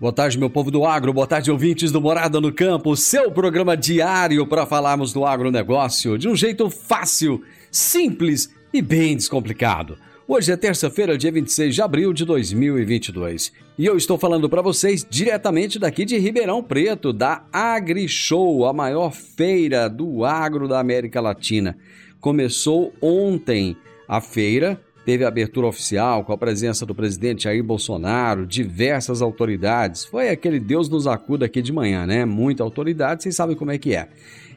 [0.00, 1.12] Boa tarde, meu povo do agro.
[1.12, 2.96] Boa tarde, ouvintes do Morada no Campo.
[2.96, 9.98] Seu programa diário para falarmos do agronegócio de um jeito fácil, simples e bem descomplicado.
[10.28, 13.52] Hoje é terça-feira, dia 26 de abril de 2022.
[13.76, 19.10] E eu estou falando para vocês diretamente daqui de Ribeirão Preto, da AgriShow, a maior
[19.10, 21.76] feira do agro da América Latina.
[22.20, 23.76] Começou ontem
[24.06, 30.04] a feira teve a abertura oficial com a presença do presidente Jair Bolsonaro, diversas autoridades.
[30.04, 32.26] Foi aquele Deus nos acuda aqui de manhã, né?
[32.26, 34.10] Muita autoridade, vocês sabem como é que é.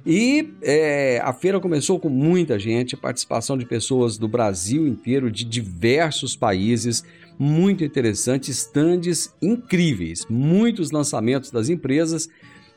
[0.06, 5.46] E é, a feira começou com muita gente, participação de pessoas do Brasil inteiro, de
[5.46, 7.02] diversos países,
[7.40, 12.28] muito interessante, estandes incríveis, muitos lançamentos das empresas.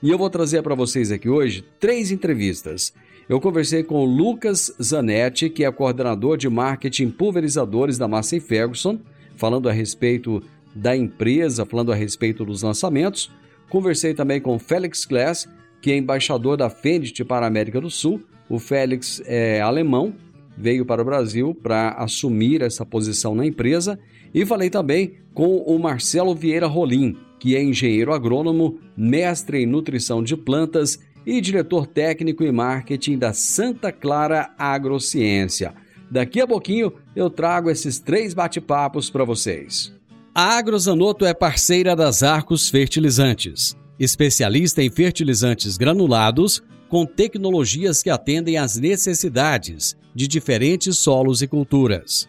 [0.00, 2.92] E eu vou trazer para vocês aqui hoje três entrevistas.
[3.26, 8.98] Eu conversei com o Lucas Zanetti, que é coordenador de marketing pulverizadores da Massey Ferguson,
[9.34, 10.42] falando a respeito
[10.74, 13.30] da empresa, falando a respeito dos lançamentos.
[13.70, 15.48] Conversei também com o Félix Glass,
[15.80, 18.20] que é embaixador da Fendt para a América do Sul.
[18.46, 20.12] O Félix é alemão,
[20.56, 23.98] veio para o Brasil para assumir essa posição na empresa.
[24.34, 30.22] E falei também com o Marcelo Vieira Rolim, que é engenheiro agrônomo, mestre em nutrição
[30.22, 35.74] de plantas e diretor técnico e marketing da Santa Clara Agrociência.
[36.10, 39.92] Daqui a pouquinho eu trago esses três bate-papos para vocês.
[40.34, 48.56] A Agrozanoto é parceira das Arcos Fertilizantes, especialista em fertilizantes granulados com tecnologias que atendem
[48.56, 52.28] às necessidades de diferentes solos e culturas.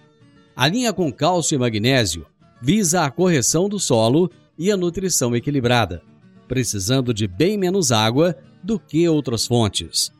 [0.55, 2.25] A linha com cálcio e magnésio
[2.61, 6.01] visa a correção do solo e a nutrição equilibrada,
[6.47, 8.35] precisando de bem menos água
[8.65, 10.11] do que outras fontes.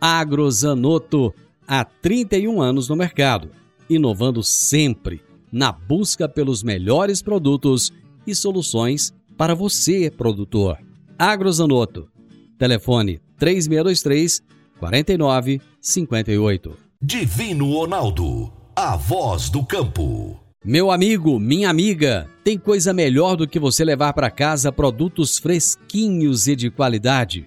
[0.00, 1.34] Agrozanoto,
[1.66, 3.50] há 31 anos no mercado,
[3.88, 7.92] inovando sempre na busca pelos melhores produtos
[8.26, 10.78] e soluções para você, produtor.
[11.18, 12.08] Agrozanoto,
[12.58, 14.42] telefone 3623
[14.78, 16.76] 4958.
[17.00, 20.40] Divino Ronaldo, a voz do campo.
[20.64, 26.48] Meu amigo, minha amiga, tem coisa melhor do que você levar para casa produtos fresquinhos
[26.48, 27.46] e de qualidade?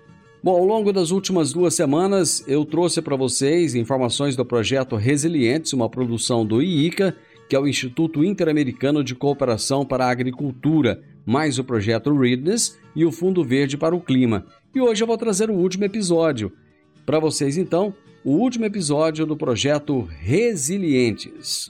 [0.43, 5.71] Bom, ao longo das últimas duas semanas, eu trouxe para vocês informações do projeto Resilientes,
[5.71, 7.15] uma produção do IICA,
[7.47, 13.05] que é o Instituto Interamericano de Cooperação para a Agricultura, mais o projeto Readness e
[13.05, 14.47] o Fundo Verde para o Clima.
[14.73, 16.51] E hoje eu vou trazer o último episódio.
[17.05, 17.93] Para vocês, então,
[18.25, 21.69] o último episódio do projeto Resilientes.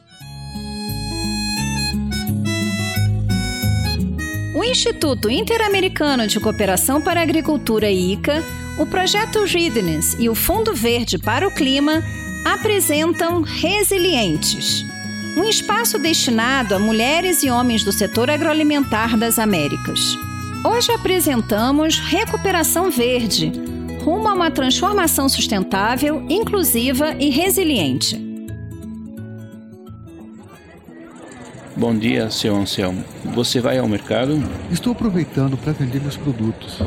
[4.56, 10.73] O Instituto Interamericano de Cooperação para a Agricultura ICA o projeto Readiness e o Fundo
[10.73, 12.03] Verde para o Clima
[12.45, 14.85] apresentam Resilientes,
[15.38, 20.18] um espaço destinado a mulheres e homens do setor agroalimentar das Américas.
[20.63, 23.51] Hoje apresentamos Recuperação Verde,
[24.03, 28.29] rumo a uma transformação sustentável, inclusiva e resiliente.
[31.75, 33.03] Bom dia, seu Anselmo.
[33.33, 34.41] Você vai ao mercado?
[34.69, 36.79] Estou aproveitando para vender meus produtos.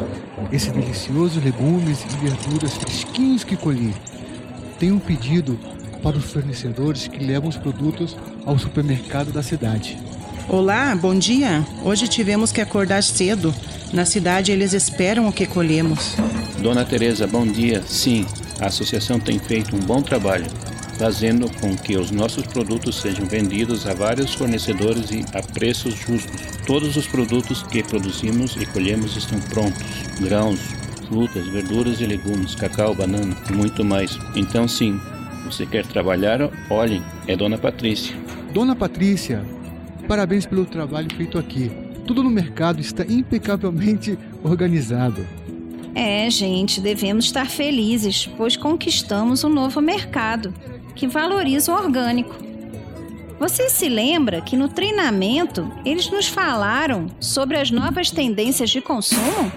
[0.50, 3.94] Esses deliciosos legumes e verduras fresquinhos que colhi.
[4.78, 5.58] Tenho um pedido
[6.02, 9.98] para os fornecedores que levam os produtos ao supermercado da cidade.
[10.48, 11.64] Olá, bom dia.
[11.82, 13.54] Hoje tivemos que acordar cedo.
[13.92, 16.14] Na cidade eles esperam o que colhemos.
[16.58, 17.82] Dona Teresa, bom dia.
[17.86, 18.26] Sim,
[18.60, 20.46] a associação tem feito um bom trabalho.
[20.98, 26.40] Fazendo com que os nossos produtos sejam vendidos a vários fornecedores e a preços justos.
[26.66, 29.82] Todos os produtos que produzimos e colhemos estão prontos:
[30.20, 30.60] grãos,
[31.08, 34.18] frutas, verduras e legumes, cacau, banana e muito mais.
[34.34, 35.00] Então, sim,
[35.44, 36.50] você quer trabalhar?
[36.70, 38.16] Olhe, é Dona Patrícia.
[38.52, 39.44] Dona Patrícia,
[40.06, 41.70] parabéns pelo trabalho feito aqui.
[42.06, 45.26] Tudo no mercado está impecavelmente organizado.
[45.94, 50.52] É, gente, devemos estar felizes, pois conquistamos um novo mercado
[50.94, 52.34] que valoriza o orgânico.
[53.38, 59.52] Você se lembra que no treinamento eles nos falaram sobre as novas tendências de consumo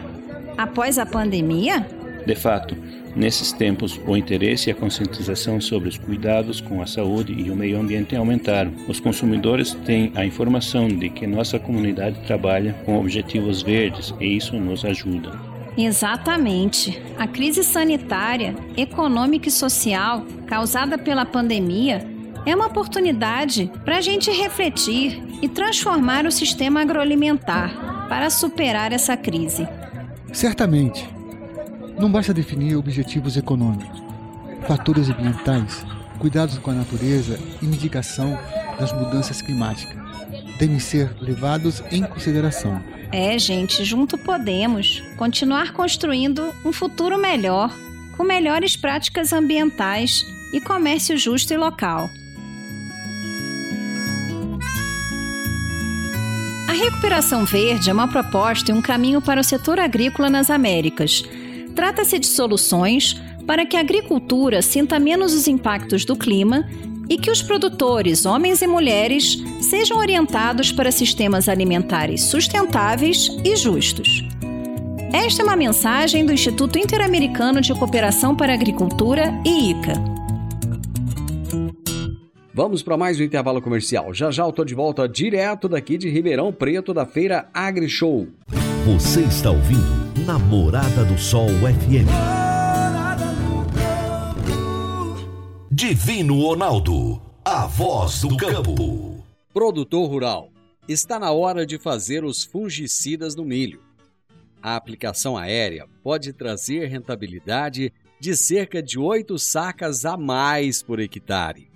[0.58, 1.88] após a pandemia?
[2.26, 2.76] De fato,
[3.16, 7.56] nesses tempos, o interesse e a conscientização sobre os cuidados com a saúde e o
[7.56, 8.74] meio ambiente aumentaram.
[8.88, 14.58] Os consumidores têm a informação de que nossa comunidade trabalha com objetivos verdes e isso
[14.58, 15.57] nos ajuda.
[15.78, 17.00] Exatamente.
[17.20, 22.06] A crise sanitária, econômica e social causada pela pandemia
[22.46, 29.16] é uma oportunidade para a gente refletir e transformar o sistema agroalimentar para superar essa
[29.16, 29.68] crise.
[30.34, 31.08] Certamente.
[32.00, 34.02] Não basta definir objetivos econômicos,
[34.68, 35.84] fatores ambientais,
[36.20, 38.38] cuidados com a natureza e mitigação
[38.80, 39.97] das mudanças climáticas
[40.58, 42.82] devem ser levados em consideração.
[43.12, 47.74] É, gente, junto podemos continuar construindo um futuro melhor,
[48.18, 52.10] com melhores práticas ambientais e comércio justo e local.
[56.68, 61.24] A recuperação verde é uma proposta e um caminho para o setor agrícola nas Américas.
[61.74, 66.68] Trata-se de soluções para que a agricultura sinta menos os impactos do clima
[67.10, 74.24] e que os produtores, homens e mulheres, sejam orientados para sistemas alimentares sustentáveis e justos.
[75.14, 79.94] Esta é uma mensagem do Instituto Interamericano de Cooperação para a Agricultura e ICA.
[82.54, 84.14] Vamos para mais um intervalo comercial.
[84.14, 88.28] Já já eu tô de volta direto daqui de Ribeirão Preto da feira AgriShow.
[88.86, 92.37] Você está ouvindo Namorada do Sol FM.
[95.80, 99.24] Divino Ronaldo, a voz do campo.
[99.54, 100.52] Produtor rural,
[100.90, 103.84] está na hora de fazer os fungicidas no milho.
[104.60, 111.70] A aplicação aérea pode trazer rentabilidade de cerca de 8 sacas a mais por hectare.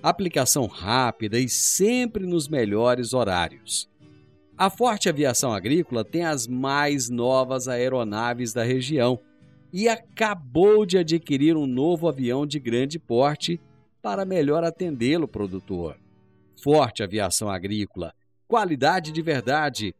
[0.00, 3.90] Aplicação rápida e sempre nos melhores horários.
[4.56, 9.18] A Forte Aviação Agrícola tem as mais novas aeronaves da região
[9.74, 13.60] e acabou de adquirir um novo avião de grande porte
[14.00, 15.96] para melhor atendê-lo, produtor.
[16.62, 18.14] Forte Aviação Agrícola,
[18.46, 19.92] qualidade de verdade.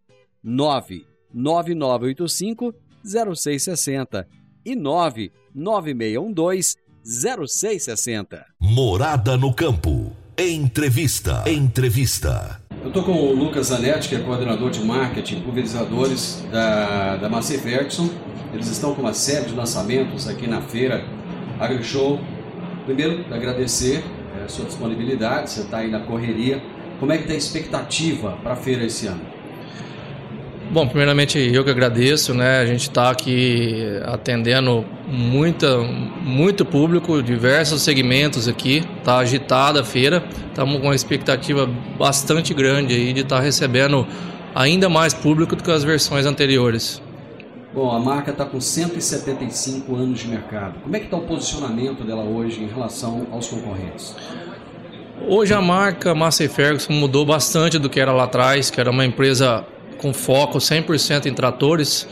[0.45, 2.73] 99985
[3.05, 4.29] 0660
[4.65, 8.47] e 99612 0660.
[8.61, 10.13] Morada no campo.
[10.39, 11.43] Entrevista.
[11.51, 12.63] Entrevista.
[12.85, 17.57] Eu estou com o Lucas Zanetti, que é coordenador de marketing, pulverizadores da, da Massey
[17.57, 18.11] Ferguson.
[18.53, 21.03] Eles estão com uma série de lançamentos aqui na feira
[21.59, 22.21] AgriShow.
[22.85, 24.05] Primeiro, agradecer
[24.45, 26.63] a sua disponibilidade, você está aí na correria.
[27.01, 29.23] Como é que está a expectativa para a feira esse ano?
[30.71, 32.59] Bom, primeiramente eu que agradeço, né?
[32.59, 38.83] A gente está aqui atendendo muita, muito público, diversos segmentos aqui.
[38.99, 40.25] Está agitada a feira.
[40.49, 41.69] Estamos com uma expectativa
[41.99, 44.07] bastante grande aí de estar tá recebendo
[44.55, 47.01] ainda mais público do que as versões anteriores.
[47.73, 50.81] Bom, a marca está com 175 anos de mercado.
[50.83, 54.15] Como é que está o posicionamento dela hoje em relação aos concorrentes?
[55.27, 59.05] Hoje a marca Massey Ferguson mudou bastante do que era lá atrás, que era uma
[59.05, 59.65] empresa
[59.99, 62.07] com foco 100% em tratores.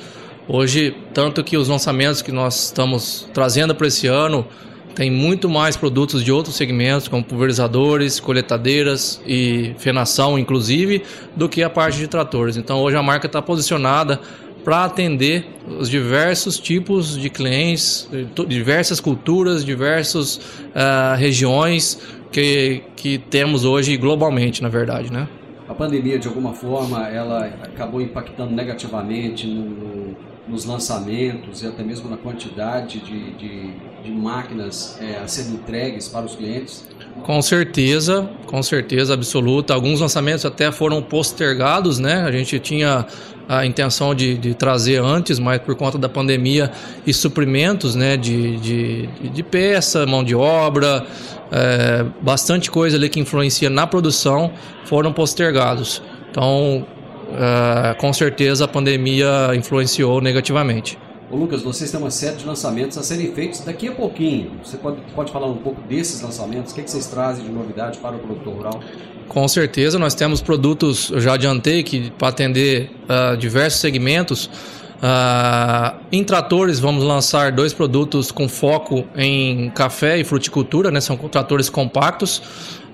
[0.49, 4.47] Hoje, tanto que os lançamentos que nós estamos trazendo para esse ano
[4.95, 11.03] tem muito mais produtos de outros segmentos, como pulverizadores, coletadeiras e fenação, inclusive,
[11.35, 12.57] do que a parte de tratores.
[12.57, 14.21] Então, hoje a marca está posicionada
[14.65, 15.47] para atender
[15.79, 18.09] os diversos tipos de clientes,
[18.47, 21.99] diversas culturas, diversas uh, regiões
[22.31, 25.29] que, que temos hoje globalmente, na verdade, né?
[25.73, 31.83] A pandemia, de alguma forma, ela acabou impactando negativamente no, no, nos lançamentos e até
[31.83, 36.87] mesmo na quantidade de, de, de máquinas é, a serem entregues para os clientes?
[37.25, 39.73] Com certeza, com certeza absoluta.
[39.75, 42.25] Alguns lançamentos até foram postergados, né?
[42.27, 43.07] A gente tinha
[43.49, 46.71] a intenção de, de trazer antes, mas por conta da pandemia
[47.07, 48.17] e suprimentos, né?
[48.17, 51.07] De, de, de peça, mão de obra,
[51.53, 54.53] é, bastante coisa ali que influencia na produção
[54.85, 56.03] foram postergados.
[56.31, 56.85] Então,
[57.33, 60.99] é, com certeza a pandemia influenciou negativamente.
[61.33, 64.51] Ô Lucas, vocês têm uma série de lançamentos a serem feitos daqui a pouquinho.
[64.63, 66.73] Você pode, pode falar um pouco desses lançamentos?
[66.73, 68.81] O que, é que vocês trazem de novidade para o produtor rural?
[69.29, 74.45] Com certeza, nós temos produtos, eu já adiantei, que para atender uh, diversos segmentos.
[74.45, 81.01] Uh, em tratores, vamos lançar dois produtos com foco em café e fruticultura, né?
[81.01, 82.43] são tratores compactos,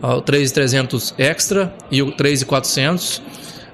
[0.00, 3.20] uh, o 3300 Extra e o 3400.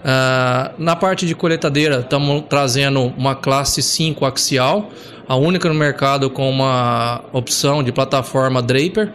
[0.04, 4.90] Uh, na parte de coletadeira, estamos trazendo uma classe 5 axial,
[5.26, 9.12] a única no mercado com uma opção de plataforma Draper.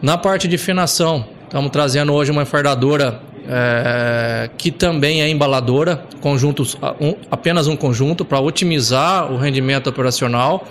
[0.00, 6.74] Na parte de finação, estamos trazendo hoje uma enfardadora é, que também é embaladora, conjuntos,
[6.98, 10.66] um, apenas um conjunto para otimizar o rendimento operacional.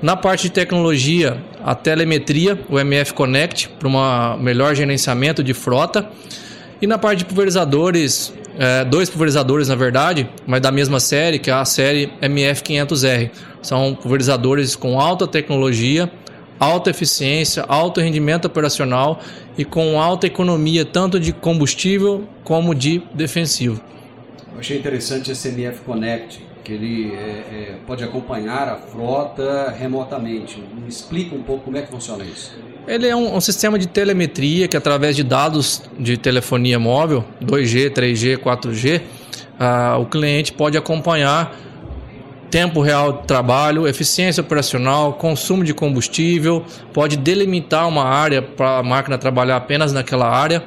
[0.00, 6.08] Na parte de tecnologia, a telemetria, o MF Connect, para um melhor gerenciamento de frota.
[6.80, 11.50] E na parte de pulverizadores, é, dois pulverizadores na verdade, mas da mesma série, que
[11.50, 13.30] é a série MF500R.
[13.62, 16.10] São pulverizadores com alta tecnologia,
[16.58, 19.20] alta eficiência, alto rendimento operacional
[19.56, 23.80] e com alta economia tanto de combustível como de defensivo.
[24.52, 30.62] Eu achei interessante esse MF Connect, que ele é, é, pode acompanhar a frota remotamente.
[30.74, 32.56] Me explica um pouco como é que funciona isso.
[32.86, 37.90] Ele é um, um, sistema de telemetria que, através de dados de telefonia móvel, 2G,
[37.90, 39.02] 3G, 4G,
[39.58, 41.56] ah, o cliente pode acompanhar
[42.50, 48.82] tempo real de trabalho, eficiência operacional, consumo de combustível, pode delimitar uma área para a
[48.82, 50.62] máquina trabalhar apenas naquela área,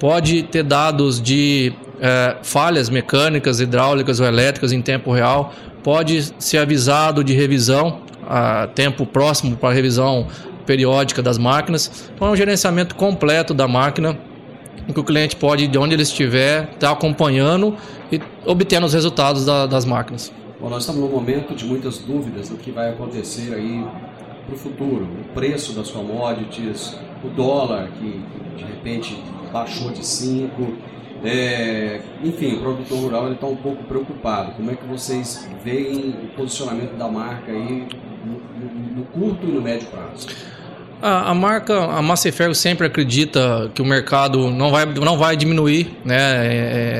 [0.00, 5.52] pode ter dados de é, falhas mecânicas, hidráulicas ou elétricas em tempo real,
[5.82, 10.26] pode ser avisado de revisão a tempo próximo para revisão
[10.66, 12.10] periódica das máquinas.
[12.14, 14.16] Então é um gerenciamento completo da máquina
[14.92, 17.76] que o cliente pode, de onde ele estiver, estar tá acompanhando
[18.10, 20.32] e obtendo os resultados da, das máquinas.
[20.60, 23.84] Bom, nós estamos num momento de muitas dúvidas do que vai acontecer aí
[24.46, 25.04] para o futuro.
[25.04, 28.20] O preço das commodities, o dólar que
[28.56, 30.89] de repente baixou de 5.
[31.24, 34.52] É, enfim, o produtor rural está um pouco preocupado.
[34.52, 37.86] Como é que vocês veem o posicionamento da marca aí
[38.24, 40.28] no, no, curto e no médio prazo?
[41.02, 45.36] A, a marca, a Massey Ferro sempre acredita que o mercado não vai, não vai
[45.36, 46.16] diminuir, né?
[46.16, 46.50] É,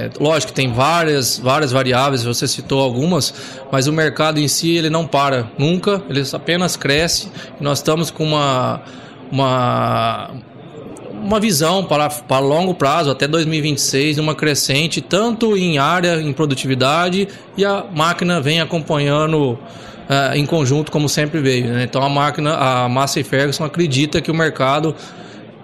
[0.07, 4.75] é, lógico que tem várias, várias variáveis, você citou algumas, mas o mercado em si
[4.75, 7.31] ele não para nunca, ele apenas cresce.
[7.61, 8.81] Nós estamos com uma,
[9.31, 10.31] uma,
[11.21, 17.29] uma visão para, para longo prazo, até 2026, uma crescente, tanto em área, em produtividade,
[17.57, 21.67] e a máquina vem acompanhando uh, em conjunto, como sempre veio.
[21.67, 21.85] Né?
[21.85, 24.95] Então a máquina, a Massey Ferguson acredita que o mercado,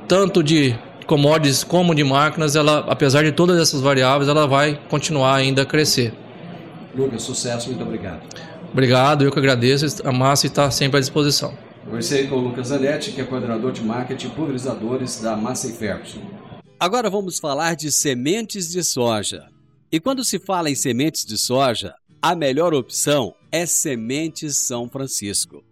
[0.07, 5.35] tanto de commodities como de máquinas, ela, apesar de todas essas variáveis, ela vai continuar
[5.35, 6.13] ainda a crescer.
[6.95, 8.21] Lucas, sucesso, muito obrigado.
[8.73, 10.03] Obrigado, eu que agradeço.
[10.05, 11.66] A Massa está sempre à disposição.
[11.87, 16.21] Conversei com o Lucas Zanetti, que é coordenador de marketing pulverizadores da Massey Ferguson.
[16.81, 19.49] Agora vamos falar de sementes de soja.
[19.91, 25.63] E quando se fala em sementes de soja, a melhor opção é Sementes São Francisco.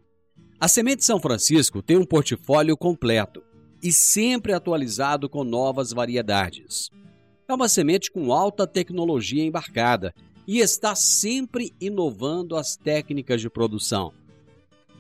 [0.61, 3.43] A Semente São Francisco tem um portfólio completo
[3.83, 6.91] e sempre atualizado com novas variedades.
[7.49, 10.15] É uma semente com alta tecnologia embarcada
[10.47, 14.15] e está sempre inovando as técnicas de produção.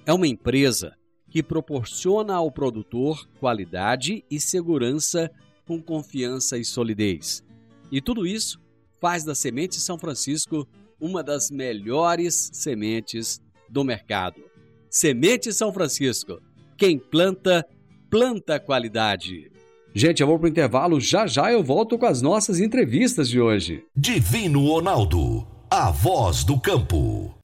[0.04, 0.97] É uma empresa
[1.35, 5.29] que proporciona ao produtor qualidade e segurança
[5.67, 7.43] com confiança e solidez.
[7.91, 8.61] E tudo isso
[9.00, 10.64] faz da Semente São Francisco
[11.00, 14.41] uma das melhores sementes do mercado.
[14.88, 16.41] Semente São Francisco.
[16.79, 17.67] Quem planta,
[18.09, 19.50] planta qualidade.
[19.93, 23.85] Gente, eu vou pro intervalo, já já eu volto com as nossas entrevistas de hoje.
[23.97, 27.35] Divino Ronaldo, a voz do campo.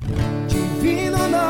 [0.46, 1.49] Divino Ronaldo,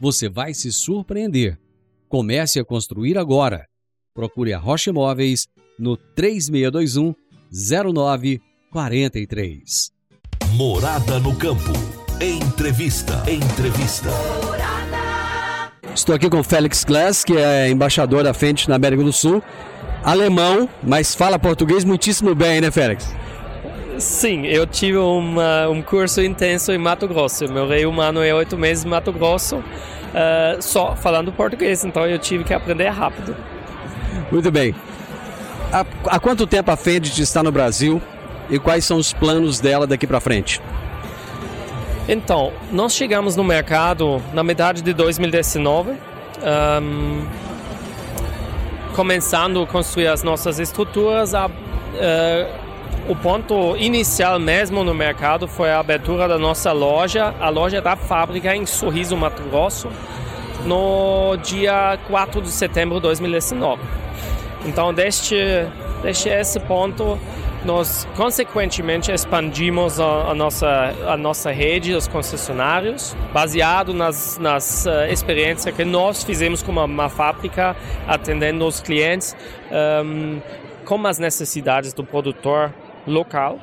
[0.00, 1.58] você vai se surpreender.
[2.08, 3.66] Comece a construir agora.
[4.14, 5.48] Procure a Rocha Imóveis
[5.78, 7.14] no 3621
[7.52, 9.90] 0943.
[10.52, 11.72] Morada no campo.
[12.20, 13.22] Entrevista.
[13.30, 14.08] Entrevista.
[15.94, 19.42] Estou aqui com Félix Glass, que é embaixador da Fendt na América do Sul.
[20.02, 23.14] Alemão, mas fala português muitíssimo bem, né, Félix?
[23.98, 27.44] Sim, eu tive uma, um curso intenso em Mato Grosso.
[27.44, 32.06] Eu morei um ano e oito meses em Mato Grosso, uh, só falando português, então
[32.06, 33.34] eu tive que aprender rápido.
[34.30, 34.74] Muito bem.
[35.72, 38.00] Há, há quanto tempo a Fendt está no Brasil
[38.50, 40.60] e quais são os planos dela daqui para frente?
[42.08, 47.26] Então, nós chegamos no mercado na metade de 2019, um,
[48.94, 51.34] começando a construir as nossas estruturas.
[51.34, 52.65] A, uh,
[53.08, 57.94] o ponto inicial mesmo no mercado foi a abertura da nossa loja, a loja da
[57.94, 59.88] fábrica em Sorriso, Mato Grosso,
[60.64, 63.80] no dia 4 de setembro de 2019.
[64.64, 65.36] Então, desde,
[66.02, 67.16] desde esse ponto,
[67.64, 75.12] nós consequentemente expandimos a, a, nossa, a nossa rede, os concessionários, baseado nas, nas uh,
[75.12, 77.76] experiências que nós fizemos como uma, fábrica,
[78.08, 79.36] atendendo os clientes
[80.04, 80.40] um,
[80.84, 82.72] com as necessidades do produtor
[83.06, 83.58] local.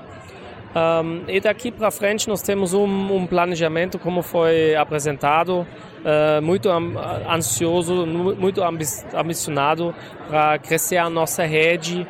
[0.76, 6.68] Um, e daqui para frente nós temos um, um, planejamento, como foi apresentado, uh, muito
[6.68, 9.94] ansioso, muito ambicionado
[10.28, 12.08] para crescer a nossa rede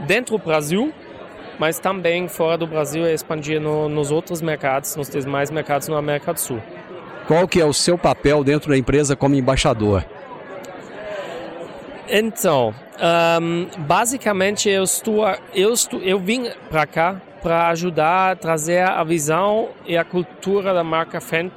[0.00, 0.92] dentro do Brasil,
[1.58, 5.96] mas também fora do Brasil e expandir no, nos outros mercados, nos demais mercados na
[5.96, 6.60] América do Sul.
[7.26, 10.04] Qual que é o seu papel dentro da empresa como embaixador?
[12.08, 12.74] Então,
[13.40, 19.02] um, basicamente eu estou, eu estou, eu vim para cá para ajudar a trazer a
[19.04, 21.54] visão e a cultura da marca Fendt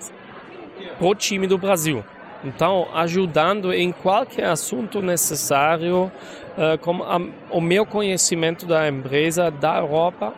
[0.97, 2.03] para o time do Brasil.
[2.43, 6.11] Então, ajudando em qualquer assunto necessário,
[6.57, 10.33] uh, com a, o meu conhecimento da empresa, da Europa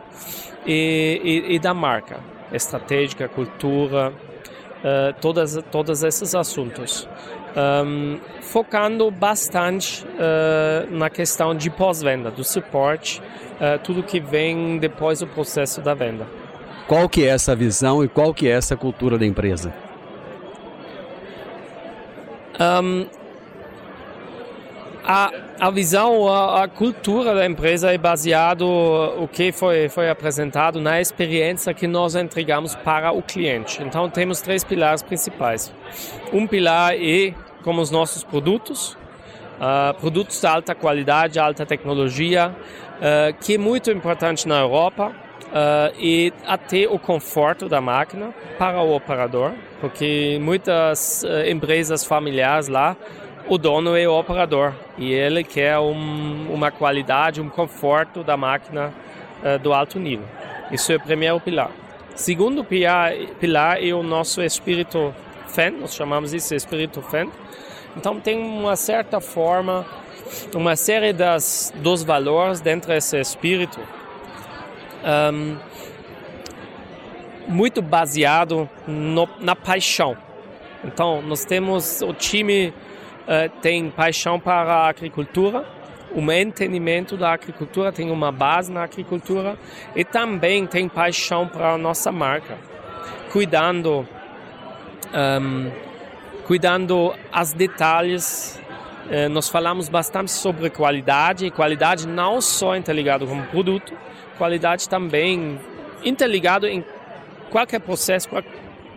[0.66, 2.20] e, e, e da marca,
[2.52, 7.08] estratégica, cultura, uh, todas, todos esses assuntos.
[7.56, 13.20] Um, focando bastante uh, na questão de pós-venda, do suporte,
[13.82, 16.26] tudo que vem depois do processo da venda.
[16.88, 19.72] Qual que é essa visão e qual que é essa cultura da empresa?
[22.58, 23.06] Um,
[25.10, 30.80] a, a visão, a, a, cultura da empresa é baseado o que foi foi apresentado
[30.80, 33.82] na experiência que nós entregamos para o cliente.
[33.82, 35.74] Então temos três pilares principais.
[36.32, 38.92] Um pilar é como os nossos produtos,
[39.58, 45.12] uh, produtos de alta qualidade, alta tecnologia, uh, que é muito importante na Europa
[45.50, 52.68] uh, e até o conforto da máquina para o operador, porque muitas uh, empresas familiares
[52.68, 52.96] lá,
[53.50, 58.94] o dono é o operador e ele quer um, uma qualidade, um conforto da máquina
[59.42, 60.24] uh, do alto nível.
[60.70, 61.72] Isso é o primeiro pilar.
[62.14, 65.12] Segundo pilar, pilar é o nosso espírito
[65.48, 67.26] fan, nós chamamos isso de espírito fan.
[67.96, 69.84] Então tem uma certa forma,
[70.54, 73.80] uma série das, dos valores dentro desse espírito
[75.32, 75.56] um,
[77.48, 80.16] muito baseado no, na paixão.
[80.84, 82.72] Então, nós temos o time
[83.60, 85.64] tem paixão para a agricultura,
[86.14, 89.56] um entendimento da agricultura, tem uma base na agricultura
[89.94, 92.58] e também tem paixão para a nossa marca,
[93.30, 94.06] cuidando
[95.14, 95.70] um,
[96.46, 98.58] cuidando as detalhes.
[99.06, 103.92] Uh, nós falamos bastante sobre qualidade e qualidade não só interligado com o produto,
[104.38, 105.58] qualidade também
[106.04, 106.84] interligado em
[107.50, 108.28] qualquer processo,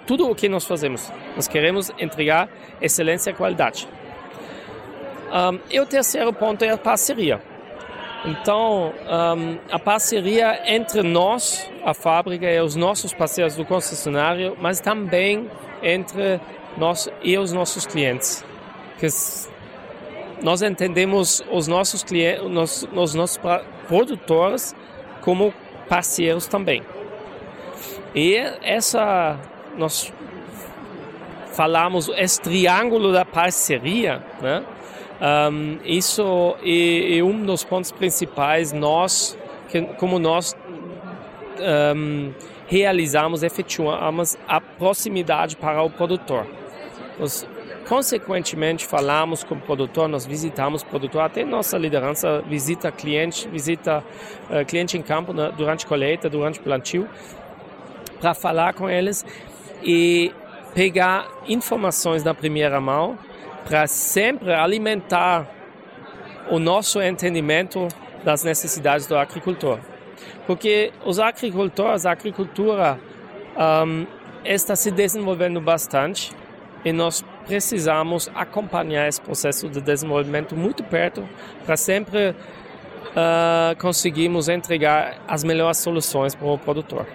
[0.05, 1.11] tudo o que nós fazemos.
[1.35, 2.47] Nós queremos entregar
[2.81, 3.87] excelência e qualidade.
[5.33, 7.41] Um, e o terceiro ponto é a parceria.
[8.23, 8.93] Então,
[9.35, 15.49] um, a parceria entre nós, a fábrica e os nossos parceiros do concessionário, mas também
[15.81, 16.39] entre
[16.77, 18.45] nós e os nossos clientes.
[18.99, 19.07] Que
[20.43, 23.39] nós entendemos os nossos clientes, os, os nossos
[23.87, 24.75] produtores
[25.21, 25.51] como
[25.89, 26.83] parceiros também.
[28.13, 29.37] E essa
[29.77, 30.13] nós
[31.53, 34.63] falamos esse triângulo da parceria, né?
[35.23, 39.37] Um, isso é, é, um dos pontos principais nós
[39.69, 40.53] que, como nós
[41.95, 42.33] um,
[42.67, 46.45] realizamos, efetuamos a proximidade para o produtor.
[47.17, 47.47] Nós
[47.87, 54.01] Consequentemente, falamos com o produtor, nós visitamos o produtor, até nossa liderança visita cliente, visita
[54.49, 57.09] uh, cliente em campo né, durante colheita, durante plantio,
[58.21, 59.25] para falar com eles
[59.83, 60.33] e
[60.73, 63.17] pegar informações da primeira mão
[63.65, 65.47] para sempre alimentar
[66.49, 67.87] o nosso entendimento
[68.23, 69.79] das necessidades do agricultor.
[70.45, 72.99] Porque os agricultores, a agricultura
[73.85, 74.05] um,
[74.43, 76.31] está se desenvolvendo bastante
[76.83, 81.27] e nós precisamos acompanhar esse processo de desenvolvimento muito perto
[81.65, 87.05] para sempre uh, conseguimos entregar as melhores soluções para o produtor.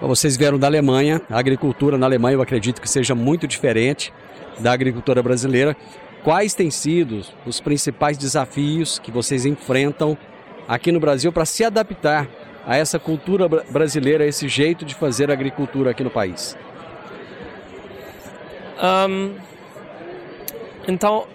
[0.00, 4.12] Vocês vieram da Alemanha, a agricultura na Alemanha eu acredito que seja muito diferente
[4.60, 5.76] da agricultura brasileira.
[6.22, 10.16] Quais têm sido os principais desafios que vocês enfrentam
[10.68, 12.28] aqui no Brasil para se adaptar
[12.66, 16.56] a essa cultura brasileira, a esse jeito de fazer agricultura aqui no país?
[18.82, 19.34] Um,
[20.86, 21.26] então,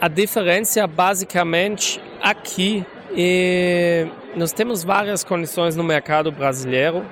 [0.00, 2.84] a diferença basicamente aqui
[3.16, 7.04] é, nós temos várias condições no mercado brasileiro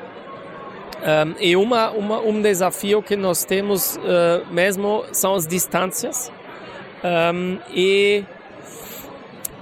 [1.01, 6.31] um, e uma, uma, um desafio que nós temos uh, mesmo são as distâncias.
[7.03, 8.23] Um, e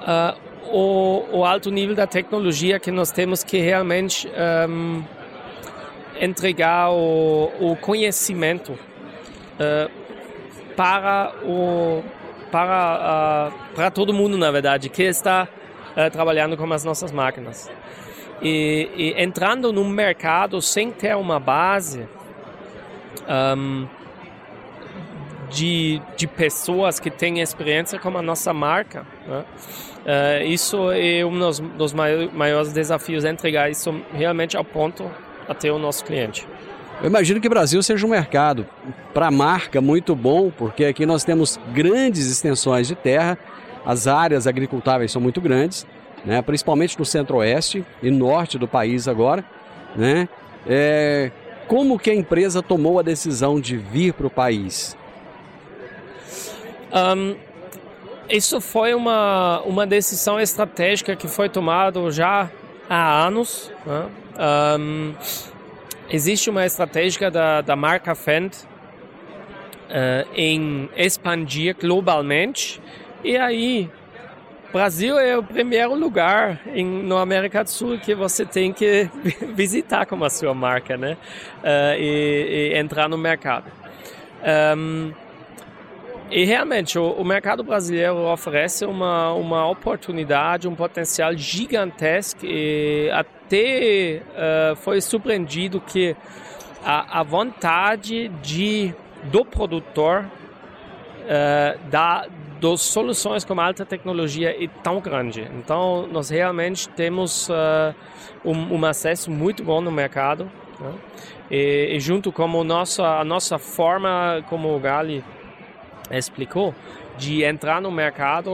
[0.03, 0.37] uh,
[0.71, 4.29] o, o, alto nível da tecnologia que nós temos que realmente
[4.69, 5.05] um,
[6.21, 9.91] entregar o, o conhecimento uh,
[10.75, 12.03] para o
[12.51, 15.47] para para todo mundo na verdade que está
[16.13, 17.71] trabalhando com as nossas máquinas
[18.43, 22.07] e, e, entrando no mercado sem ter uma base
[23.29, 23.87] um,
[25.51, 29.07] de, de pessoas que têm experiência com a nossa marca.
[29.27, 29.45] Né?
[29.99, 35.11] Uh, isso é um dos, dos maiores desafios, entregar isso realmente ao ponto
[35.49, 36.47] até o nosso cliente.
[37.01, 38.67] Eu imagino que o Brasil seja um mercado
[39.15, 43.39] para a marca muito bom, porque aqui nós temos grandes extensões de terra,
[43.87, 45.87] as áreas agricultáveis são muito grandes,
[46.25, 46.43] né?
[46.43, 49.45] principalmente no centro-oeste e norte do país agora.
[49.97, 50.29] Né?
[50.67, 51.31] É,
[51.67, 54.97] como que a empresa tomou a decisão de vir para o país?
[56.93, 57.37] Um,
[58.29, 62.51] isso foi uma, uma decisão estratégica que foi tomada já
[62.89, 63.73] há anos.
[63.87, 64.07] Né?
[64.79, 65.15] Um,
[66.11, 68.65] existe uma estratégia da, da marca Fendt
[69.89, 72.81] uh, em expandir globalmente
[73.25, 73.91] e aí
[74.73, 79.09] Brasil é o primeiro lugar em, no América do Sul que você tem que
[79.55, 81.17] visitar com a sua marca, né?
[81.63, 83.71] Uh, e, e, entrar no mercado.
[84.77, 85.13] Um,
[86.31, 94.21] e realmente o, o, mercado brasileiro oferece uma, uma oportunidade, um potencial gigantesco e até
[94.21, 96.15] uh, foi surpreendido que
[96.85, 100.27] a, a vontade de, do produtor
[101.25, 102.27] uh, da,
[102.61, 105.49] das soluções com alta tecnologia é tão grande.
[105.59, 107.95] Então, nós realmente temos uh,
[108.45, 110.51] um, um, acesso muito bom no mercado.
[110.81, 110.93] Né?
[111.51, 115.25] E, e, junto com a nossa, a nossa forma, como o Gali
[116.11, 116.75] explicou,
[117.17, 118.51] de entrar no mercado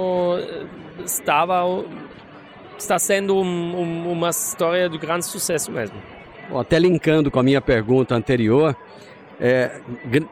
[1.04, 1.64] estava
[2.78, 5.96] está sendo um, um, uma história de grande sucesso mesmo.
[6.50, 8.76] Bom, até linkando com a minha pergunta anterior,
[9.40, 9.80] é,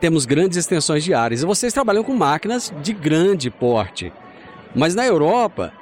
[0.01, 1.43] temos grandes extensões de áreas.
[1.43, 4.13] E vocês trabalham com máquinas de grande porte.
[4.75, 5.73] Mas na Europa,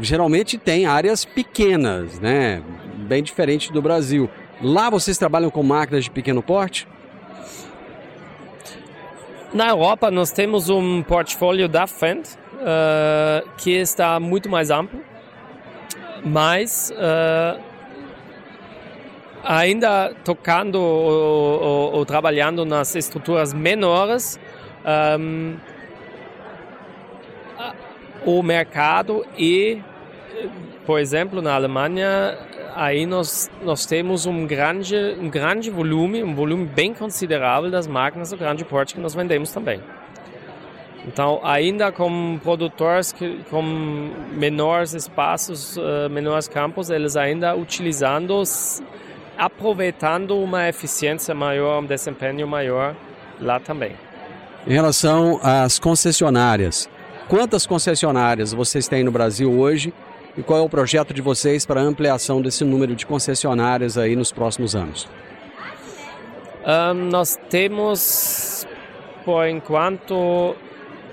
[0.00, 2.62] geralmente tem áreas pequenas, né?
[2.96, 4.28] Bem diferente do Brasil.
[4.60, 6.88] Lá vocês trabalham com máquinas de pequeno porte?
[9.52, 15.00] Na Europa nós temos um portfólio da Fendt uh, que está muito mais amplo,
[16.24, 17.60] mas uh,
[19.46, 24.38] ainda tocando ou, ou, ou, trabalhando nas estruturas menores,
[25.18, 25.54] um,
[28.24, 29.80] o mercado e,
[30.84, 32.36] por exemplo, na Alemanha,
[32.74, 38.30] aí nós, nós temos um grande, um grande volume, um volume bem considerável das máquinas
[38.30, 39.80] do grande porte que nós vendemos também.
[41.06, 43.62] Então, ainda com produtores que, com
[44.32, 48.42] menores espaços, uh, menores campos, eles ainda utilizando
[49.36, 52.94] aproveitando uma eficiência maior, um desempenho maior
[53.40, 53.92] lá também.
[54.66, 56.88] Em relação às concessionárias,
[57.28, 59.92] quantas concessionárias vocês têm no Brasil hoje
[60.36, 64.16] e qual é o projeto de vocês para a ampliação desse número de concessionárias aí
[64.16, 65.08] nos próximos anos?
[66.66, 68.66] Um, nós temos,
[69.24, 70.56] por enquanto,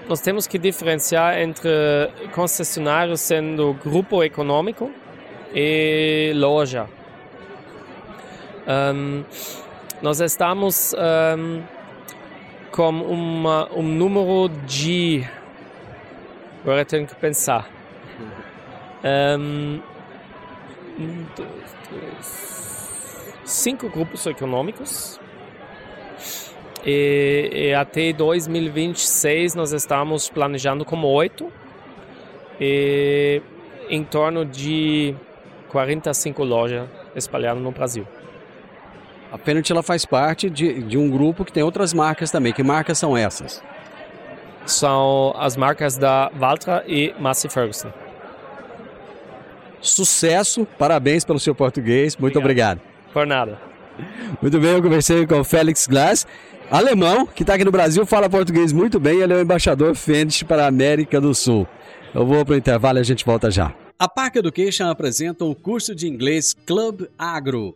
[0.09, 1.69] nós temos que diferenciar entre
[2.33, 4.91] concessionários sendo grupo econômico
[5.53, 6.87] e loja.
[8.67, 9.23] Um,
[10.01, 10.93] nós estamos
[11.37, 11.63] um,
[12.71, 15.23] com uma, um número de.
[16.61, 17.69] Agora tenho que pensar.
[19.03, 19.81] Um,
[21.35, 25.19] dois, três, cinco grupos econômicos.
[26.85, 31.51] E, e, até 2026 nós estamos planejando como oito.
[32.59, 33.41] E
[33.89, 35.15] em torno de
[35.69, 38.07] 45 lojas espalhadas no Brasil.
[39.33, 42.53] A Penalty ela faz parte de, de um grupo que tem outras marcas também.
[42.53, 43.63] Que marcas são essas?
[44.63, 47.91] São as marcas da Valtra e Massey Ferguson.
[49.81, 52.77] sucesso, parabéns pelo seu português, muito obrigado.
[52.77, 53.11] obrigado.
[53.11, 53.59] Por nada.
[54.39, 56.27] Muito bem, eu conversei com o Félix Glass,
[56.69, 60.45] alemão, que está aqui no Brasil, fala português muito bem, ele é o embaixador Fendt
[60.45, 61.67] para a América do Sul.
[62.13, 63.73] Eu vou para o intervalo e a gente volta já.
[63.97, 67.75] A Park Education apresenta o curso de inglês Club Agro,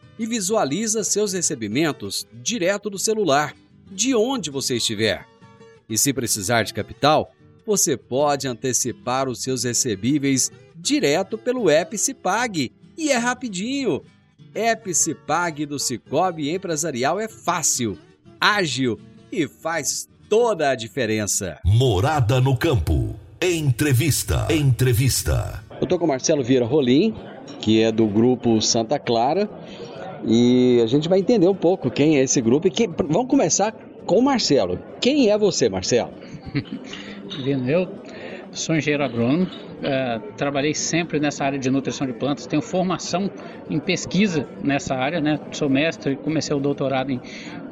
[0.21, 3.55] e visualiza seus recebimentos direto do celular,
[3.91, 5.25] de onde você estiver.
[5.89, 7.31] E se precisar de capital,
[7.65, 14.03] você pode antecipar os seus recebíveis direto pelo Epicipag e é rapidinho.
[14.53, 17.97] Epicipag do Cicobi Empresarial é fácil,
[18.39, 18.99] ágil
[19.31, 21.57] e faz toda a diferença.
[21.65, 23.15] Morada no campo.
[23.41, 24.47] Entrevista.
[24.51, 25.63] Entrevista.
[25.81, 27.15] Eu tô com o Marcelo Vieira Rolim,
[27.59, 29.49] que é do grupo Santa Clara,
[30.25, 32.71] e a gente vai entender um pouco quem é esse grupo e
[33.09, 33.73] vamos começar
[34.05, 34.79] com o Marcelo.
[34.99, 36.11] Quem é você, Marcelo?
[37.67, 37.87] eu
[38.51, 39.47] sou engenheiro agrônomo,
[39.81, 43.29] uh, trabalhei sempre nessa área de nutrição de plantas, tenho formação
[43.69, 45.39] em pesquisa nessa área, né?
[45.51, 47.19] sou mestre e comecei o doutorado em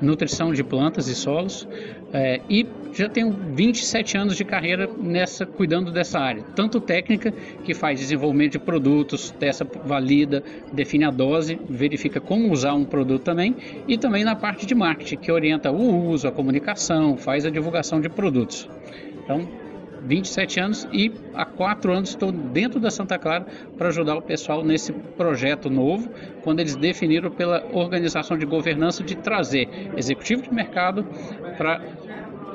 [0.02, 5.92] nutrição de plantas e solos uh, e já tenho 27 anos de carreira nessa cuidando
[5.92, 7.32] dessa área, tanto técnica
[7.64, 10.44] que faz desenvolvimento de produtos, testa valida,
[10.74, 13.56] define a dose, verifica como usar um produto também
[13.88, 18.02] e também na parte de marketing que orienta o uso, a comunicação, faz a divulgação
[18.02, 18.68] de produtos.
[19.24, 19.48] Então
[20.02, 23.46] 27 anos e há quatro anos estou dentro da Santa Clara
[23.78, 26.10] para ajudar o pessoal nesse projeto novo,
[26.44, 31.06] quando eles definiram pela organização de governança de trazer executivo de mercado
[31.58, 31.82] para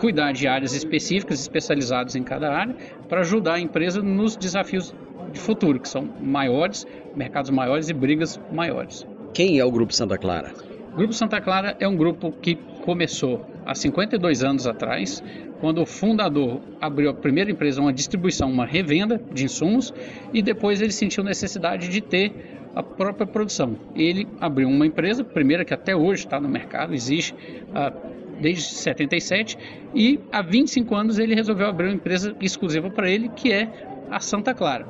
[0.00, 2.74] cuidar de áreas específicas, especializadas em cada área,
[3.08, 4.94] para ajudar a empresa nos desafios
[5.32, 9.06] de futuro, que são maiores, mercados maiores e brigas maiores.
[9.32, 10.52] Quem é o Grupo Santa Clara?
[10.92, 12.54] O Grupo Santa Clara é um grupo que
[12.84, 15.22] começou há 52 anos atrás,
[15.60, 19.92] quando o fundador abriu a primeira empresa, uma distribuição, uma revenda de insumos,
[20.32, 22.32] e depois ele sentiu necessidade de ter
[22.74, 23.76] a própria produção.
[23.94, 29.56] Ele abriu uma empresa, primeira que até hoje está no mercado, existe uh, desde 77,
[29.94, 33.68] e há 25 anos ele resolveu abrir uma empresa exclusiva para ele, que é
[34.10, 34.86] a Santa Clara.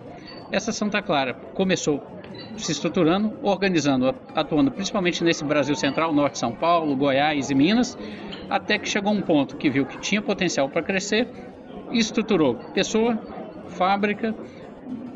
[0.51, 2.03] Essa Santa Clara começou
[2.57, 7.99] se estruturando, organizando, atuando principalmente nesse Brasil Central, Norte São Paulo, Goiás e Minas,
[8.49, 11.29] até que chegou um ponto que viu que tinha potencial para crescer
[11.99, 13.19] estruturou pessoa,
[13.69, 14.35] fábrica,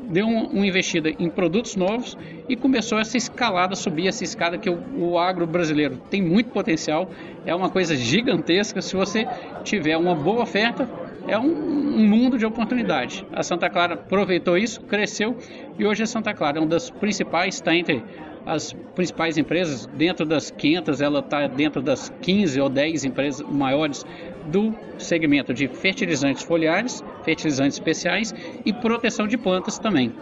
[0.09, 2.17] deu uma um investida em produtos novos
[2.49, 7.11] e começou essa escalada, subir essa escada que o, o agro brasileiro tem muito potencial,
[7.45, 8.81] é uma coisa gigantesca.
[8.81, 9.27] Se você
[9.64, 10.88] tiver uma boa oferta,
[11.29, 13.25] é um, mundo de oportunidade.
[13.33, 15.37] A Santa Clara aproveitou isso, cresceu
[15.79, 18.03] e hoje a Santa Clara é uma das principais, está entre
[18.47, 24.07] as principais empresas, dentro das 500, ela está dentro das 15 ou 10 empresas maiores
[24.47, 30.14] do segmento de fertilizantes foliares, fertilizantes especiais e proteção de plantas também.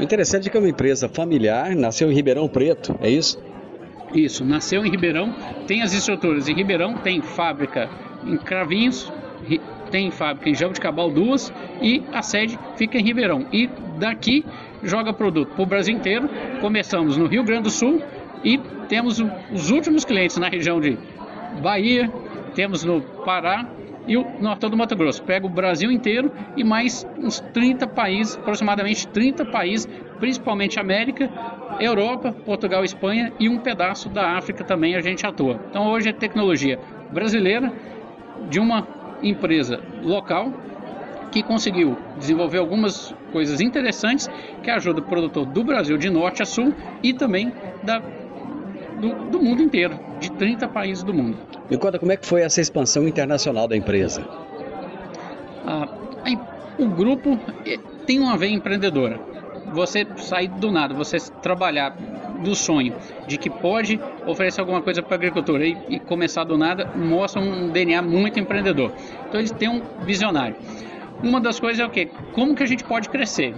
[0.00, 3.38] O interessante é que é uma empresa familiar, nasceu em Ribeirão Preto, é isso?
[4.14, 5.34] Isso, nasceu em Ribeirão,
[5.66, 7.90] tem as estruturas em Ribeirão, tem fábrica
[8.24, 9.12] em Cravinhos,
[9.96, 13.46] tem fábrica em Jabuticabal duas e a sede fica em Ribeirão.
[13.50, 13.66] E
[13.98, 14.44] daqui
[14.82, 16.28] joga produto para o Brasil inteiro.
[16.60, 18.02] Começamos no Rio Grande do Sul
[18.44, 18.58] e
[18.90, 20.98] temos os últimos clientes na região de
[21.62, 22.12] Bahia,
[22.54, 23.66] temos no Pará,
[24.06, 25.22] e o Norte do Mato Grosso.
[25.22, 29.88] Pega o Brasil inteiro e mais uns 30 países, aproximadamente 30 países,
[30.20, 31.30] principalmente América,
[31.80, 35.58] Europa, Portugal, Espanha e um pedaço da África também a gente atua.
[35.70, 36.78] Então hoje é tecnologia
[37.10, 37.72] brasileira
[38.50, 40.52] de uma empresa local
[41.30, 44.30] que conseguiu desenvolver algumas coisas interessantes
[44.62, 47.52] que ajudam o produtor do Brasil de norte a sul e também
[47.82, 47.98] da,
[49.00, 51.36] do, do mundo inteiro, de 30 países do mundo.
[51.68, 54.26] Me conta como é que foi essa expansão internacional da empresa?
[55.66, 55.88] Ah,
[56.78, 59.20] o grupo eh, tem uma veia empreendedora.
[59.72, 61.96] Você sair do nada, você trabalhar
[62.42, 62.94] do sonho
[63.26, 67.40] de que pode oferecer alguma coisa para a agricultura e, e, começar do nada mostra
[67.40, 68.92] um DNA muito empreendedor.
[69.28, 70.56] Então eles têm um visionário.
[71.22, 72.06] Uma das coisas é o que?
[72.32, 73.54] Como que a gente pode crescer?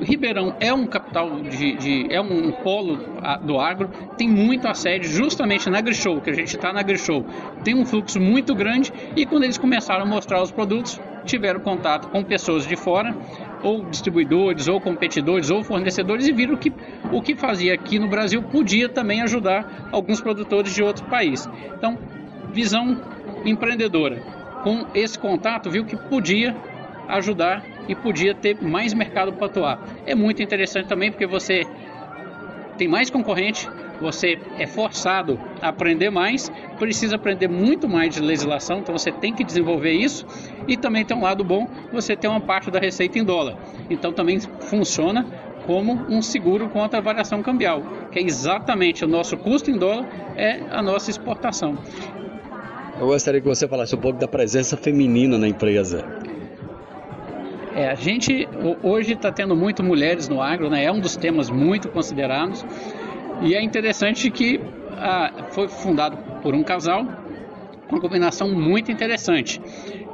[0.00, 2.98] Ribeirão é um capital de, de, é um polo
[3.42, 7.24] do agro, tem muito assédio justamente na AgriShow, que a gente está na AgriShow,
[7.62, 12.08] tem um fluxo muito grande e quando eles começaram a mostrar os produtos, tiveram contato
[12.08, 13.14] com pessoas de fora,
[13.62, 16.72] ou distribuidores, ou competidores, ou fornecedores e viram que
[17.12, 21.48] o que fazia aqui no Brasil podia também ajudar alguns produtores de outros países.
[21.76, 21.98] Então,
[22.52, 23.00] visão
[23.44, 24.16] empreendedora.
[24.62, 26.56] Com esse contato, viu que podia
[27.08, 29.80] ajudar e podia ter mais mercado para atuar.
[30.06, 31.66] É muito interessante também porque você
[32.76, 33.68] tem mais concorrente,
[34.00, 39.32] você é forçado a aprender mais, precisa aprender muito mais de legislação, então você tem
[39.32, 40.26] que desenvolver isso
[40.66, 43.56] e também tem um lado bom, você tem uma parte da receita em dólar.
[43.88, 45.26] Então também funciona
[45.66, 50.06] como um seguro contra a variação cambial, que é exatamente o nosso custo em dólar
[50.36, 51.78] é a nossa exportação.
[52.98, 56.21] Eu gostaria que você falasse um pouco da presença feminina na empresa.
[57.74, 58.46] É, a gente
[58.82, 60.84] hoje está tendo muito mulheres no agro, né?
[60.84, 62.64] é um dos temas muito considerados.
[63.40, 64.60] E é interessante que
[64.98, 67.06] ah, foi fundado por um casal,
[67.90, 69.60] uma combinação muito interessante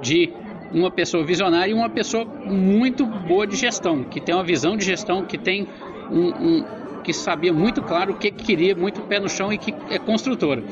[0.01, 0.33] de
[0.73, 4.85] uma pessoa visionária e uma pessoa muito boa de gestão, que tem uma visão de
[4.85, 5.67] gestão, que tem
[6.11, 6.65] um, um
[7.03, 10.63] que sabia muito claro o que queria, muito pé no chão e que é construtora.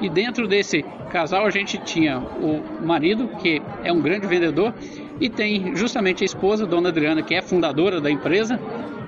[0.00, 4.74] E dentro desse casal a gente tinha o marido, que é um grande vendedor,
[5.20, 8.58] e tem justamente a esposa, Dona Adriana, que é fundadora da empresa,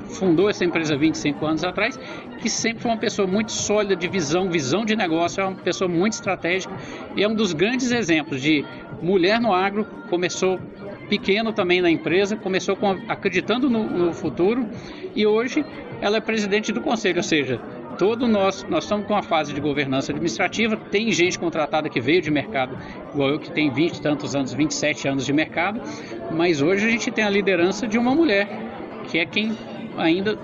[0.08, 1.98] fundou essa empresa 25 anos atrás,
[2.40, 5.88] que sempre foi uma pessoa muito sólida de visão, visão de negócio, é uma pessoa
[5.88, 6.74] muito estratégica
[7.16, 8.64] e é um dos grandes exemplos de
[9.02, 10.60] mulher no agro, começou
[11.08, 14.66] pequeno também na empresa, começou com, acreditando no, no futuro
[15.14, 15.64] e hoje
[16.00, 17.60] ela é presidente do conselho, ou seja,
[17.98, 22.20] todo nós, nós estamos com uma fase de governança administrativa, tem gente contratada que veio
[22.22, 22.76] de mercado,
[23.12, 25.80] igual eu que tem 20 e tantos anos, 27 anos de mercado,
[26.30, 28.48] mas hoje a gente tem a liderança de uma mulher,
[29.08, 29.56] que é quem
[29.96, 30.38] ainda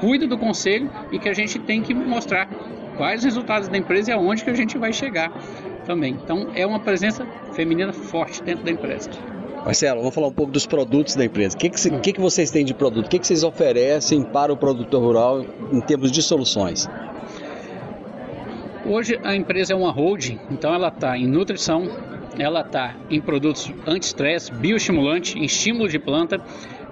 [0.00, 2.48] cuida do conselho e que a gente tem que mostrar
[2.96, 5.32] quais os resultados da empresa e aonde que a gente vai chegar
[5.84, 6.12] também.
[6.22, 9.10] Então é uma presença feminina forte dentro da empresa.
[9.66, 11.56] Marcelo, vamos falar um pouco dos produtos da empresa.
[11.56, 13.06] O que, que, que, que vocês têm de produto?
[13.06, 16.88] O que, que vocês oferecem para o produtor rural em termos de soluções?
[18.84, 21.82] Hoje a empresa é uma holding, então ela está em nutrição,
[22.38, 26.40] ela está em produtos anti-estresse, bioestimulante, em estímulo de planta,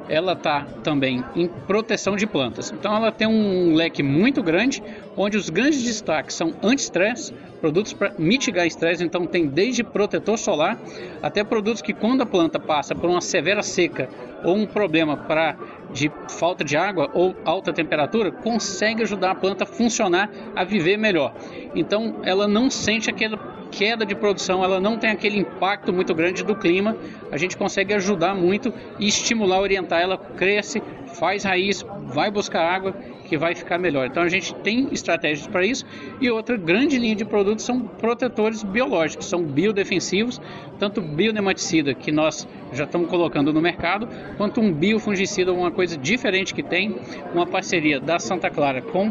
[0.08, 2.70] ela está também em proteção de plantas.
[2.70, 4.82] Então ela tem um leque muito grande,
[5.16, 10.78] onde os grandes destaques são anti-estresse, produtos para mitigar estresse, então tem desde protetor solar
[11.22, 14.08] até produtos que quando a planta passa por uma severa seca
[14.44, 15.56] ou um problema para
[15.92, 20.98] de falta de água ou alta temperatura, consegue ajudar a planta a funcionar, a viver
[20.98, 21.32] melhor.
[21.74, 23.38] Então ela não sente aquele
[23.76, 26.96] queda de produção, ela não tem aquele impacto muito grande do clima,
[27.32, 30.80] a gente consegue ajudar muito e estimular, orientar, ela cresce,
[31.14, 34.06] faz raiz, vai buscar água, que vai ficar melhor.
[34.06, 35.84] Então a gente tem estratégias para isso
[36.20, 40.40] e outra grande linha de produtos são protetores biológicos, são biodefensivos,
[40.78, 46.54] tanto bionematicida que nós já estamos colocando no mercado, quanto um biofungicida, uma coisa diferente
[46.54, 46.96] que tem,
[47.32, 49.10] uma parceria da Santa Clara com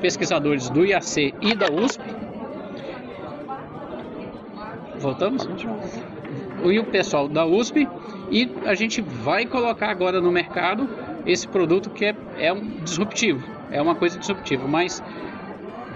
[0.00, 2.23] pesquisadores do IAC e da USP,
[5.04, 5.46] Voltamos?
[6.64, 7.86] E o pessoal da USP
[8.30, 10.88] e a gente vai colocar agora no mercado
[11.26, 14.66] esse produto que é, é um disruptivo, é uma coisa disruptiva.
[14.66, 15.02] Mas,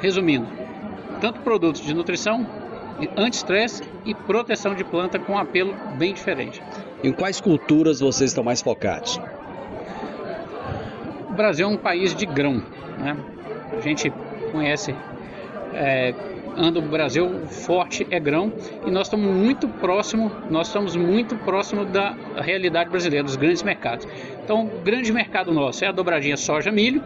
[0.03, 0.47] resumindo,
[1.23, 2.47] tanto produtos de nutrição,
[3.17, 6.63] anti-estresse e proteção de planta com apelo bem diferente.
[7.03, 9.19] Em quais culturas vocês estão mais focados?
[11.31, 12.63] O Brasil é um país de grão,
[12.99, 13.17] né?
[13.73, 14.13] A gente
[14.53, 14.95] conhece
[15.73, 16.13] é,
[16.59, 18.53] anda o Brasil forte é grão
[18.85, 24.07] e nós estamos muito próximo, nós estamos muito próximo da realidade brasileira, dos grandes mercados.
[24.45, 27.03] Então, o grande mercado nosso é a dobradinha soja, milho.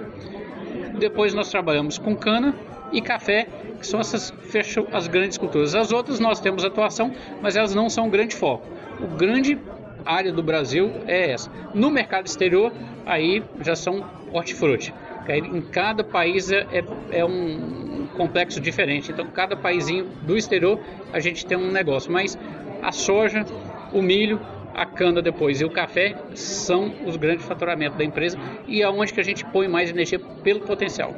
[0.99, 2.55] Depois nós trabalhamos com cana
[2.93, 3.47] e café,
[3.79, 5.75] que são essas fecham as grandes culturas.
[5.75, 8.67] As outras nós temos atuação, mas elas não são um grande foco.
[9.01, 9.59] O grande
[10.05, 11.51] área do Brasil é essa.
[11.75, 12.73] No mercado exterior,
[13.05, 14.95] aí já são hortifruti.
[15.29, 16.67] Em cada país é,
[17.11, 17.82] é, um
[18.13, 19.13] complexo diferente.
[19.13, 20.81] Então, cada paísinho do exterior
[21.13, 22.11] a gente tem um negócio.
[22.11, 22.39] Mas
[22.83, 23.45] a soja,
[23.93, 24.41] o milho,
[24.75, 29.21] a cana depois e o café são os grandes faturamentos da empresa e aonde que
[29.21, 31.15] a gente põe mais energia pelo potencial.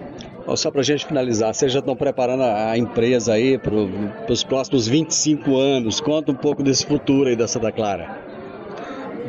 [0.57, 3.75] Só para a gente finalizar, vocês já estão preparando a empresa aí para
[4.33, 6.01] os próximos 25 anos.
[6.01, 8.19] Conta um pouco desse futuro aí da Santa Clara.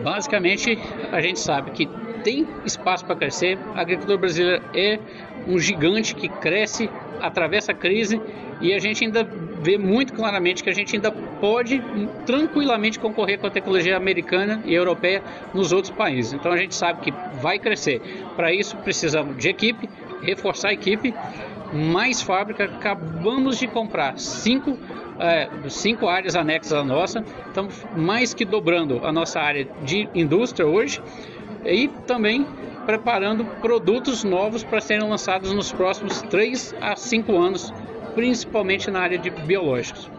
[0.03, 0.77] Basicamente,
[1.11, 1.87] a gente sabe que
[2.25, 3.59] tem espaço para crescer.
[3.75, 4.99] A agricultura brasileira é
[5.47, 6.89] um gigante que cresce,
[7.21, 8.19] atravessa a crise
[8.59, 9.23] e a gente ainda
[9.61, 11.81] vê muito claramente que a gente ainda pode
[12.25, 15.21] tranquilamente concorrer com a tecnologia americana e europeia
[15.53, 16.33] nos outros países.
[16.33, 18.01] Então a gente sabe que vai crescer.
[18.35, 19.87] Para isso precisamos de equipe,
[20.23, 21.13] reforçar a equipe,
[21.71, 22.65] mais fábrica.
[22.65, 24.79] Acabamos de comprar cinco
[25.19, 27.23] é, cinco áreas anexas à nossa.
[27.47, 31.01] Estamos mais que dobrando a nossa área de indústria hoje
[31.65, 32.45] e também
[32.85, 37.73] preparando produtos novos para serem lançados nos próximos 3 a 5 anos,
[38.13, 40.09] principalmente na área de biológicos.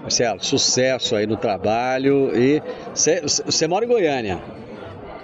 [0.00, 2.62] Marcelo, sucesso aí no trabalho e
[2.94, 4.40] você mora em Goiânia?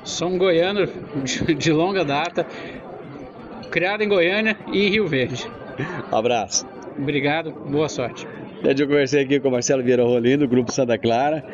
[0.05, 0.89] Sou um goiano
[1.23, 2.45] de, de longa data,
[3.71, 5.49] criado em Goiânia e Rio Verde.
[6.13, 6.67] Um abraço.
[6.99, 8.27] Obrigado, boa sorte.
[8.63, 11.45] Eu conversei aqui com o Marcelo Vieira Rolim, do Grupo Santa Clara.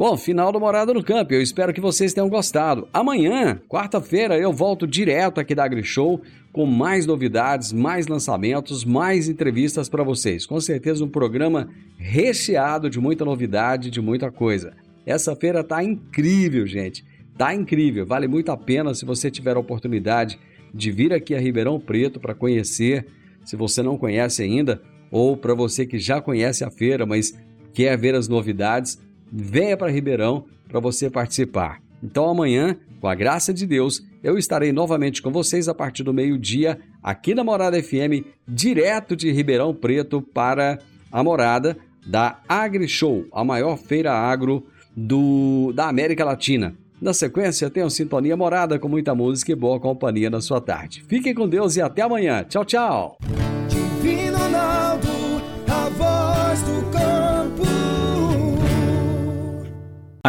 [0.00, 1.34] Bom, final do Morada no Campo.
[1.34, 2.88] Eu espero que vocês tenham gostado.
[2.90, 6.22] Amanhã, quarta-feira, eu volto direto aqui da AgriShow
[6.54, 10.46] com mais novidades, mais lançamentos, mais entrevistas para vocês.
[10.46, 14.72] Com certeza um programa recheado de muita novidade, de muita coisa.
[15.04, 17.04] Essa feira tá incrível, gente.
[17.36, 18.06] Tá incrível.
[18.06, 20.40] Vale muito a pena se você tiver a oportunidade
[20.72, 23.06] de vir aqui a Ribeirão Preto para conhecer.
[23.44, 24.80] Se você não conhece ainda,
[25.10, 27.38] ou para você que já conhece a feira, mas
[27.74, 28.98] quer ver as novidades,
[29.32, 31.80] venha para Ribeirão para você participar.
[32.02, 36.14] Então amanhã, com a graça de Deus, eu estarei novamente com vocês a partir do
[36.14, 40.78] meio-dia aqui na Morada FM, direto de Ribeirão Preto para
[41.10, 41.76] a morada
[42.06, 44.66] da AgriShow, a maior feira agro
[44.96, 46.74] do, da América Latina.
[47.00, 51.02] Na sequência, tenham sintonia morada com muita música e boa companhia na sua tarde.
[51.08, 52.44] Fiquem com Deus e até amanhã.
[52.44, 53.18] Tchau, tchau.